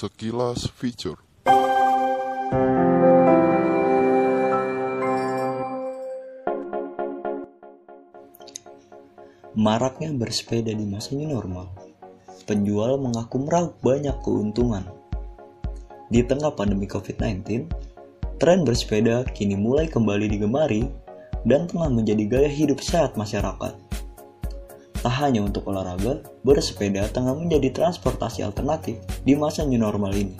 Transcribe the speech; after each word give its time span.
Sekilas 0.00 0.64
Feature 0.80 1.20
Maraknya 9.52 10.16
bersepeda 10.16 10.72
di 10.72 10.88
masa 10.88 11.12
new 11.12 11.28
normal, 11.28 11.68
penjual 12.48 12.96
mengaku 12.96 13.44
meraup 13.44 13.76
banyak 13.84 14.16
keuntungan. 14.24 14.88
Di 16.08 16.24
tengah 16.24 16.56
pandemi 16.56 16.88
COVID-19, 16.88 17.68
tren 18.40 18.64
bersepeda 18.64 19.28
kini 19.36 19.52
mulai 19.52 19.84
kembali 19.84 20.32
digemari 20.32 20.88
dan 21.44 21.68
tengah 21.68 21.92
menjadi 21.92 22.24
gaya 22.24 22.48
hidup 22.48 22.80
sehat 22.80 23.20
masyarakat. 23.20 23.89
Tak 25.00 25.14
hanya 25.16 25.40
untuk 25.40 25.64
olahraga, 25.68 26.20
bersepeda 26.44 27.08
tengah 27.08 27.32
menjadi 27.32 27.72
transportasi 27.72 28.44
alternatif 28.44 29.00
di 29.24 29.32
masa 29.32 29.64
new 29.64 29.80
normal 29.80 30.12
ini. 30.12 30.36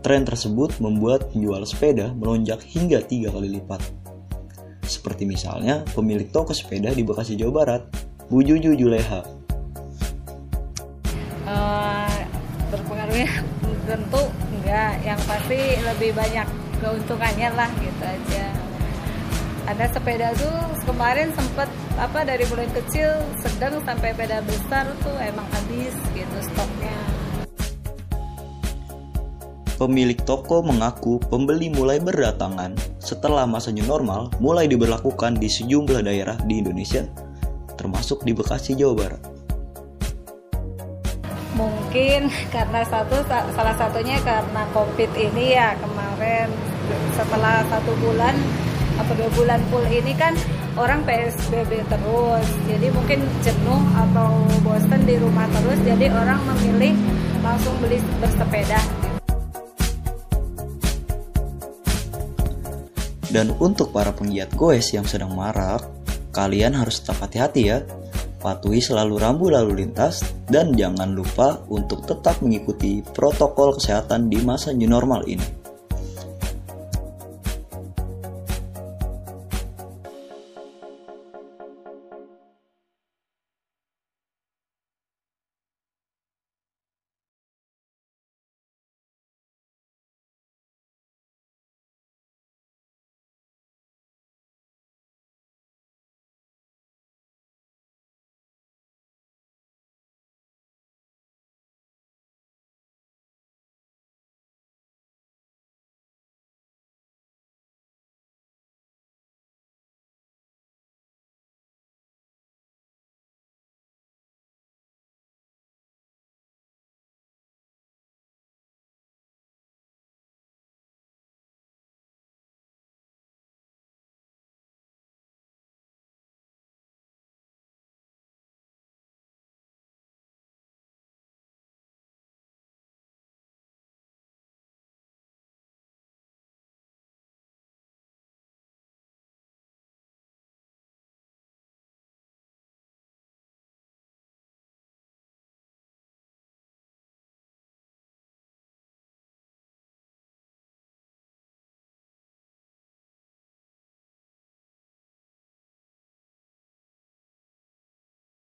Tren 0.00 0.22
tersebut 0.22 0.78
membuat 0.78 1.34
penjual 1.34 1.60
sepeda 1.66 2.14
melonjak 2.14 2.62
hingga 2.62 3.02
tiga 3.04 3.34
kali 3.34 3.58
lipat 3.58 4.00
seperti 4.90 5.22
misalnya 5.22 5.86
pemilik 5.94 6.26
toko 6.34 6.50
sepeda 6.50 6.90
di 6.90 7.06
Bekasi, 7.06 7.38
Jawa 7.38 7.62
Barat, 7.62 7.82
Bu 8.26 8.42
Juju 8.42 8.74
Juleha. 8.74 9.22
Uh, 11.46 12.18
berpengaruhnya 12.74 13.30
tentu 13.86 14.22
enggak, 14.50 14.98
yang 15.06 15.20
pasti 15.30 15.78
lebih 15.78 16.10
banyak 16.10 16.46
keuntungannya 16.82 17.48
lah 17.54 17.70
gitu 17.78 18.02
aja. 18.02 18.59
Ada 19.68 19.92
sepeda 19.92 20.32
tuh 20.36 20.56
kemarin 20.88 21.32
sempet 21.36 21.68
apa 22.00 22.24
dari 22.24 22.44
mulai 22.48 22.68
kecil, 22.72 23.10
sedang 23.44 23.80
sampai 23.84 24.16
sepeda 24.16 24.40
besar 24.44 24.84
tuh 25.04 25.16
emang 25.20 25.44
habis 25.52 25.92
gitu 26.16 26.38
stoknya. 26.40 26.96
Pemilik 29.80 30.20
toko 30.28 30.60
mengaku 30.60 31.16
pembeli 31.32 31.72
mulai 31.72 31.96
berdatangan 31.96 32.76
setelah 33.00 33.48
masa 33.48 33.72
new 33.72 33.84
normal 33.88 34.28
mulai 34.36 34.68
diberlakukan 34.68 35.40
di 35.40 35.48
sejumlah 35.48 36.04
daerah 36.04 36.36
di 36.44 36.60
Indonesia, 36.60 37.08
termasuk 37.80 38.20
di 38.28 38.36
Bekasi, 38.36 38.76
Jawa 38.76 38.94
Barat. 38.96 39.22
Mungkin 41.56 42.28
karena 42.52 42.84
satu 42.84 43.24
salah 43.28 43.76
satunya 43.76 44.20
karena 44.20 44.68
COVID 44.76 45.10
ini 45.16 45.56
ya 45.56 45.72
kemarin 45.80 46.52
setelah 47.16 47.64
satu 47.72 47.92
bulan 48.04 48.36
atau 49.00 49.14
dua 49.16 49.30
bulan 49.32 49.60
full 49.72 49.84
ini 49.88 50.12
kan 50.14 50.36
orang 50.76 51.00
PSBB 51.08 51.82
terus, 51.88 52.46
jadi 52.68 52.88
mungkin 52.92 53.24
jenuh 53.40 53.82
atau 53.96 54.44
bosan 54.60 55.02
di 55.08 55.16
rumah 55.16 55.48
terus, 55.50 55.78
jadi 55.82 56.12
orang 56.12 56.40
memilih 56.44 56.94
langsung 57.40 57.74
beli 57.80 57.98
bersepeda. 58.20 58.80
Dan 63.30 63.54
untuk 63.62 63.94
para 63.94 64.10
penggiat 64.10 64.50
goes 64.58 64.90
yang 64.90 65.06
sedang 65.06 65.30
marak, 65.38 65.86
kalian 66.34 66.74
harus 66.74 66.98
tetap 66.98 67.22
hati-hati 67.22 67.62
ya. 67.62 67.78
Patuhi 68.40 68.80
selalu 68.82 69.20
rambu 69.20 69.52
lalu 69.52 69.84
lintas 69.84 70.24
dan 70.48 70.72
jangan 70.74 71.12
lupa 71.12 71.60
untuk 71.70 72.08
tetap 72.08 72.40
mengikuti 72.42 73.04
protokol 73.04 73.76
kesehatan 73.76 74.32
di 74.32 74.40
masa 74.42 74.72
new 74.74 74.88
normal 74.88 75.22
ini. 75.28 75.59